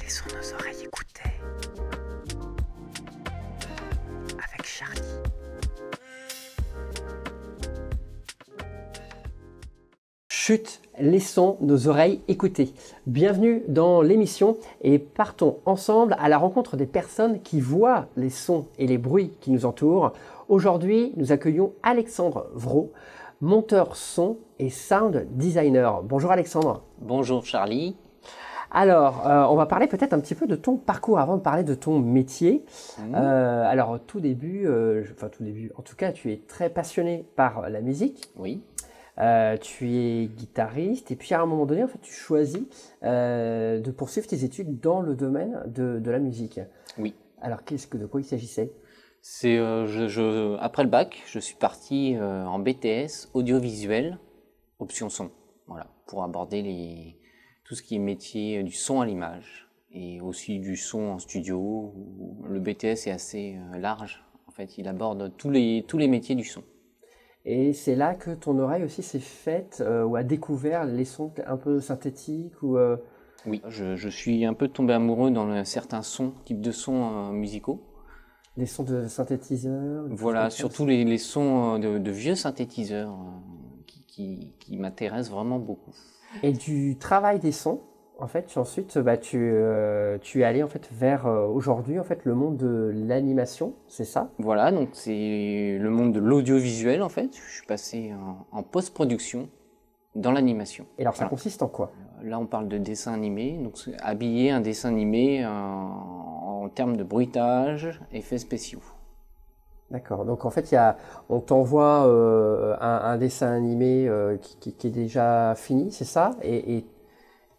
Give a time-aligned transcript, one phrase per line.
[0.00, 1.30] Laissons nos oreilles écouter.
[4.34, 5.00] Avec Charlie.
[10.28, 12.72] Chut, laissons nos oreilles écouter.
[13.06, 18.66] Bienvenue dans l'émission et partons ensemble à la rencontre des personnes qui voient les sons
[18.78, 20.12] et les bruits qui nous entourent.
[20.48, 22.92] Aujourd'hui, nous accueillons Alexandre Vro,
[23.40, 26.02] monteur son et sound designer.
[26.02, 26.84] Bonjour Alexandre.
[27.00, 27.96] Bonjour Charlie.
[28.70, 31.64] Alors, euh, on va parler peut-être un petit peu de ton parcours avant de parler
[31.64, 32.64] de ton métier.
[32.98, 33.14] Mmh.
[33.14, 36.68] Euh, alors, tout début, euh, je- enfin tout début, en tout cas, tu es très
[36.68, 38.30] passionné par la musique.
[38.36, 38.62] Oui.
[39.62, 42.62] Tu es guitariste et puis à un moment donné, en fait, tu choisis
[43.02, 46.60] de poursuivre tes études dans le domaine de, de la musique.
[46.98, 47.14] Oui.
[47.42, 48.70] Alors, qu'est-ce que de quoi il s'agissait?
[49.30, 54.18] C'est euh, je, je- après le bac, je suis parti euh, en BTS audiovisuel,
[54.78, 55.30] option son.
[55.66, 57.14] Voilà, pour aborder les
[57.64, 61.92] tout ce qui est métier du son à l'image et aussi du son en studio.
[62.48, 64.24] Le BTS est assez euh, large.
[64.46, 66.62] En fait, il aborde tous les tous les métiers du son.
[67.44, 71.32] Et c'est là que ton oreille aussi s'est faite euh, ou a découvert les sons
[71.46, 72.96] un peu synthétiques ou euh,
[73.46, 77.28] Oui, je, je suis un peu tombé amoureux dans le- certains sons, types de sons
[77.28, 77.82] euh, musicaux.
[78.58, 80.04] Des sons de synthétiseurs.
[80.10, 85.32] Voilà, surtout les, les sons euh, de, de vieux synthétiseurs euh, qui, qui, qui m'intéressent
[85.32, 85.94] vraiment beaucoup.
[86.42, 87.80] Et du travail des sons,
[88.18, 92.00] en fait, tu, ensuite, bah, tu, euh, tu es allé en fait vers euh, aujourd'hui
[92.00, 94.30] en fait le monde de l'animation, c'est ça?
[94.38, 97.30] Voilà, donc c'est le monde de l'audiovisuel en fait.
[97.32, 99.48] Je suis passé en, en post-production
[100.16, 100.84] dans l'animation.
[100.98, 101.92] Et alors ça consiste en quoi?
[102.24, 105.48] Là, on parle de dessin animé, donc habiller un dessin animé euh,
[106.68, 108.82] en, termes de bruitage, effets spéciaux.
[109.90, 110.24] D'accord.
[110.24, 110.96] Donc en fait, y a,
[111.28, 116.04] on t'envoie euh, un, un dessin animé euh, qui, qui- qui est déjà fini, c'est
[116.04, 116.32] ça?
[116.42, 116.86] Et, et,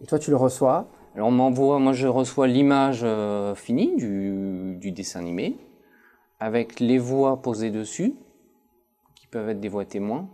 [0.00, 0.88] et toi, tu le reçois?
[1.14, 5.56] Alors on m'envoie, moi je reçois l'image euh, finie du, du dessin animé,
[6.40, 8.14] avec les voix posées dessus,
[9.14, 10.28] qui peuvent être des voix témoins.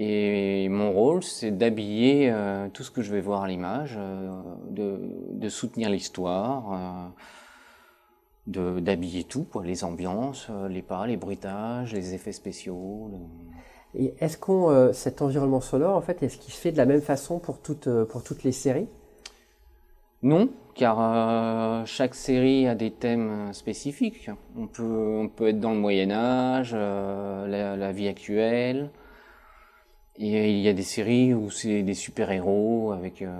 [0.00, 2.32] Et mon rôle, c'est d'habiller
[2.72, 3.98] tout ce que je vais voir à l'image,
[4.70, 5.00] de,
[5.32, 7.10] de soutenir l'histoire,
[8.48, 13.10] d'habiller tout, quoi, les ambiances, euh, les pas, les bruitages, les effets spéciaux.
[13.12, 16.76] le- Et est-ce qu'on euh, cet environnement sonore, en fait, est-ce qu'il se fait de
[16.78, 18.88] la même façon pour toutes, euh, pour toutes les séries?
[20.22, 24.30] Non, car euh, chaque série a des thèmes spécifiques.
[24.56, 28.90] On peut, on peut être dans le Moyen Âge, euh, la, la vie actuelle.
[30.20, 33.30] Et il y a des séries où c'est des super-héros avec euh,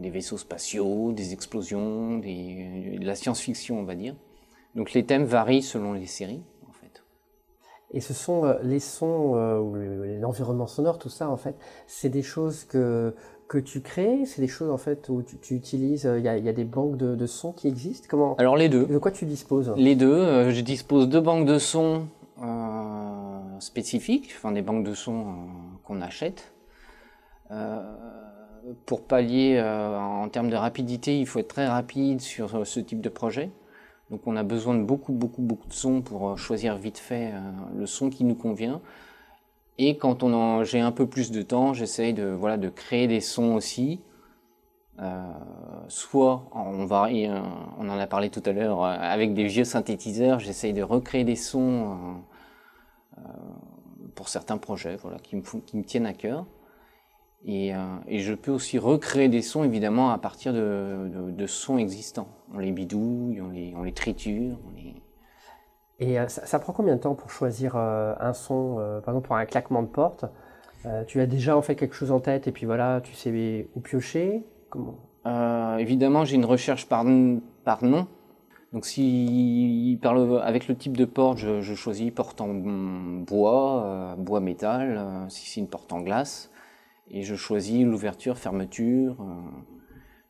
[0.00, 4.16] des vaisseaux spatiaux, des explosions, des, de la science-fiction, on va dire.
[4.74, 7.04] Donc les thèmes varient selon les séries, en fait.
[7.92, 9.76] Et ce sont euh, les sons euh, ou
[10.20, 11.54] l'environnement sonore, tout ça, en fait,
[11.86, 13.14] c'est des choses que,
[13.46, 16.28] que tu crées, c'est des choses, en fait, où tu, tu utilises, euh, il y,
[16.28, 18.08] a, il y a des banques de, de sons qui existent.
[18.10, 18.86] Comment, Alors les deux.
[18.86, 19.72] de quoi tu disposes?
[19.76, 22.23] Les deux, euh, je dispose de banques de sons euh,
[23.64, 25.32] spécifiques, enfin des banques de sons euh,
[25.82, 26.54] qu'on achète.
[27.50, 27.82] Euh,
[28.86, 33.00] pour pallier euh, en termes de rapidité, il faut être très rapide sur ce type
[33.00, 33.50] de projet.
[34.10, 37.32] Donc on a besoin de beaucoup, beaucoup, beaucoup de sons pour choisir vite fait
[37.74, 38.80] le son qui nous convient.
[39.78, 43.54] Et quand j'ai un peu plus de temps, j'essaye de, voilà, de créer des sons
[43.54, 44.00] aussi.
[45.88, 47.08] Soit on va
[47.78, 51.34] on en a parlé tout à l'heure avec des vieux synthétiseurs j'essaye de recréer des
[51.34, 52.22] sons
[54.14, 56.46] pour certains projets voilà qui me font- qui me tiennent à cœur.
[57.46, 61.46] Et, euh, et je peux aussi recréer des sons évidemment à partir de, de, de
[61.46, 62.28] sons existants.
[62.52, 65.02] On les bidouille on les on les triture on les...
[66.00, 69.26] Et euh, ça, ça prend combien de temps pour choisir euh, un son, par exemple
[69.26, 70.24] pour un claquement de porte?
[71.06, 73.80] Tu as déjà en fait quelque chose en tête et puis voilà, tu sais où
[73.80, 74.44] piocher?
[74.68, 74.98] Comment?
[75.78, 77.06] Évidemment, j'ai une recherche par,
[77.64, 78.06] par nom.
[78.74, 80.00] Donc, si
[80.42, 85.48] avec le type de porte, je, choisis porte en bois, euh, bois métal, euh, si
[85.48, 86.50] c'est une porte en glace,
[87.08, 89.16] et je choisis l'ouverture, fermeture.
[89.20, 89.24] euh.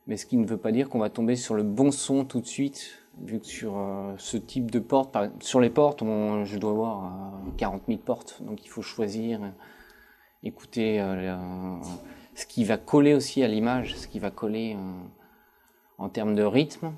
[0.07, 2.43] mais ce qui ne veut pas dire qu'on va tomber sur le bon son tout
[2.43, 3.81] de suite, vu que sur
[4.19, 7.05] ce type de porte, sur les portes, je dois avoir
[7.47, 9.41] euh, 40 000 portes, donc il faut choisir,
[10.43, 10.99] écouter
[12.35, 14.77] ce qui va coller aussi à l'image, ce qui va coller
[15.97, 16.93] en termes de rythme.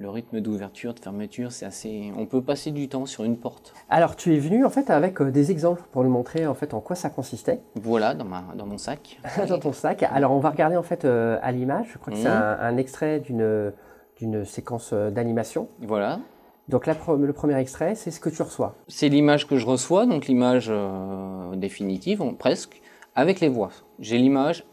[0.00, 2.12] Le rythme d'ouverture, de fermeture, c'est assez.
[2.16, 3.74] On peut passer du temps sur une porte.
[3.88, 6.72] Alors tu es venu en fait avec euh, des exemples pour nous montrer en fait
[6.72, 9.18] en quoi ça consistait Voilà, dans, ma, dans mon sac.
[9.48, 10.04] dans ton sac.
[10.04, 11.88] Alors on va regarder en fait euh, à l'image.
[11.94, 12.32] Je crois que c'est Mhm.
[12.32, 13.72] un, un extrait d'une
[14.18, 15.68] d'une séquence euh, d'animation.
[15.80, 16.20] Voilà.
[16.68, 18.76] Donc le premier extrait, c'est ce que tu reçois.
[18.86, 22.82] C'est l'image que je reçois, donc l'image euh, définitive, presque,
[23.16, 23.70] avec les voix.
[23.98, 24.64] J'ai l'image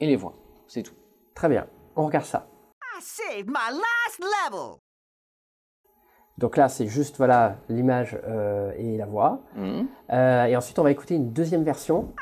[0.00, 0.34] et les voix,
[0.66, 0.94] c'est tout.
[1.34, 1.66] Très bien,
[1.96, 2.48] on regarde ça.
[6.36, 9.40] Donc là, c'est juste voilà l'image euh, et la voix.
[9.54, 9.86] Mhm.
[10.10, 12.12] Euh, et ensuite, on va écouter une deuxième version.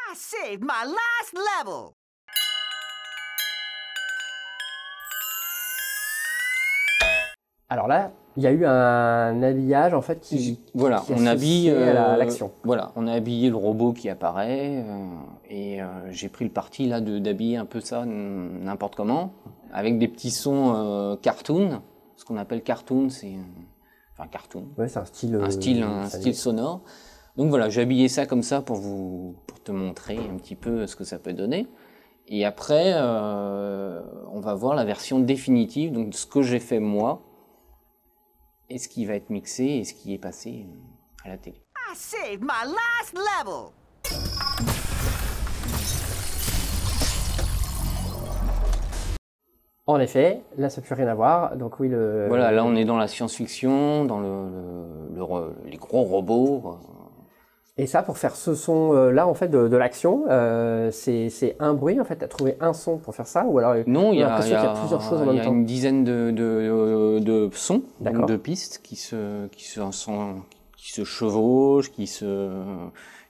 [7.70, 12.16] Alors là, il y a eu un habillage en fait qui voilà on habille euh,
[12.16, 12.50] l'action.
[12.64, 14.84] voilà, on a habillé le robot qui apparaît
[15.50, 15.80] et
[16.10, 19.34] j'ai pris le parti là d'habiller un peu ça n'importe comment
[19.72, 21.82] avec des petits sons cartoon.
[22.16, 23.32] Ce qu'on appelle cartoon, c'est
[24.12, 24.68] enfin cartoon.
[24.78, 25.34] Ouais, c'est un style.
[25.42, 26.82] Un style, un style sonore.
[27.36, 30.86] Donc voilà, j'ai habillé ça comme ça pour vous, pour te montrer un petit peu
[30.86, 31.66] ce que ça peut donner.
[32.28, 37.22] Et après, euh, on va voir la version définitive, donc ce que j'ai fait moi,
[38.72, 40.66] et ce qui va être mixé et ce qui est passé
[41.24, 41.58] à la télé.
[41.76, 43.72] I saved my last level.
[49.86, 51.56] En effet, là, ça n'a plus rien à voir.
[51.56, 52.26] Donc oui, le.
[52.28, 56.78] Voilà, là, on est dans la science-fiction, dans le, les gros robots.
[57.78, 62.04] Et ça, pour faire ce son-là, en fait, de, l'action, euh, c'est un bruit, en
[62.04, 64.38] fait, tu as trouvé un son pour faire ça Ou alors, non, il y, a,
[64.38, 68.80] plusieurs choses en même temps Il y a une dizaine de, de, sons, de pistes
[68.82, 69.80] qui se, qui, se,
[70.76, 72.50] qui se chevauchent, qui se...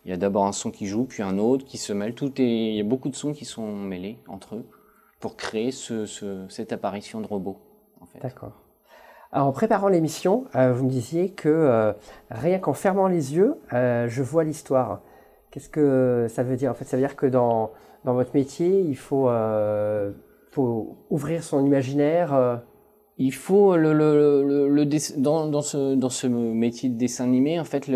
[0.05, 2.15] Il y a d'abord un son qui joue, puis un autre qui se mêle.
[2.15, 2.71] Tout est...
[2.71, 4.67] Il y a beaucoup de sons qui sont mêlés entre eux
[5.21, 7.59] pour créer cette apparition de robot.
[8.00, 8.19] En fait.
[8.19, 8.62] D'accord.
[9.34, 11.94] En préparant l'émission, euh, vous me disiez que euh,
[12.31, 15.00] rien qu'en fermant les yeux, euh, je vois l'histoire.
[15.50, 16.70] Qu'est-ce que ça veut dire?
[16.70, 17.70] En fait, ça veut dire que dans,
[18.05, 19.31] dans votre métier, il faut,
[20.50, 22.62] faut ouvrir son imaginaire.
[23.19, 24.87] Il faut le, le,
[25.19, 27.87] dans, dans, ce, dans ce métier de dessin animé, en fait,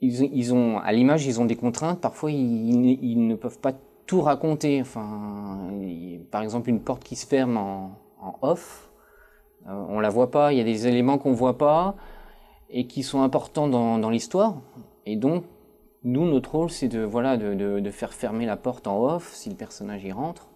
[0.00, 2.00] ils, ils, ont à l'image, ils ont des contraintes.
[2.00, 3.72] Parfois, ils, ils ne peuvent pas
[4.06, 4.80] tout raconter.
[4.80, 5.70] Enfin,
[6.32, 7.92] par exemple, une porte qui se ferme en,
[8.42, 8.90] off,
[9.66, 10.52] euh, on la voit pas.
[10.52, 11.96] Il y a des éléments qu'on voit pas
[12.70, 14.56] et qui sont importants dans, l'histoire.
[15.06, 15.44] Et donc,
[16.04, 19.56] nous, notre rôle, c'est de voilà, de, faire fermer la porte en off si le
[19.56, 20.48] personnage y rentre,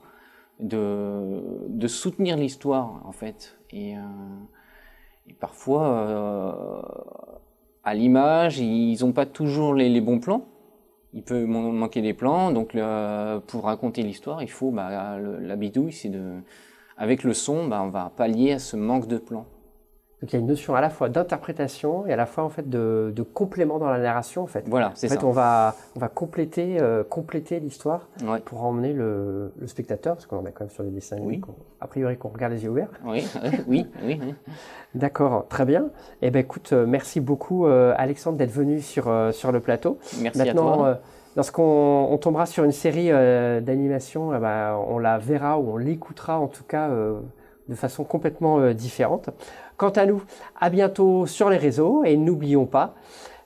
[0.60, 3.58] de, soutenir l'histoire en fait.
[3.70, 4.00] Et, euh,
[5.40, 6.82] parfois, euh,
[7.82, 10.46] à l'image, ils n'ont pas toujours les bons plans
[11.14, 12.50] il peut manquer des plans.
[12.50, 12.76] Donc,
[13.46, 16.40] pour raconter l'histoire, il faut bah, la bidouille, c'est de,
[16.96, 19.46] avec le son, bah, on va pallier à ce manque de plans.
[20.24, 22.48] Donc il y a une notion à la fois d'interprétation et à la fois en
[22.48, 24.64] fait de, complément dans la narration en fait.
[24.68, 28.08] Voilà, c'est en fait, on va on va compléter euh, compléter l'histoire
[28.46, 31.42] pour emmener le, spectateur parce qu'on est quand même sur des dessins oui.
[31.78, 32.88] a priori qu'on regarde les yeux ouverts.
[33.04, 33.26] Oui,
[33.68, 34.18] oui, oui.
[34.94, 35.90] D'accord, très bien.
[36.22, 39.98] Eh ben écoute, euh, merci beaucoup euh, Alexandre d'être venu sur sur le plateau.
[40.22, 41.00] Merci Maintenant, à toi.
[41.36, 43.08] Lorsqu'on tombera sur une série
[43.62, 48.72] d'animation, eh ben, on la verra ou on l'écoutera en tout cas de façon complètement
[48.72, 49.30] différente.
[49.76, 50.22] Quant à nous,
[50.60, 52.94] à bientôt sur les réseaux et n'oublions pas,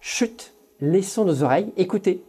[0.00, 2.24] chut, laissons nos oreilles écouter.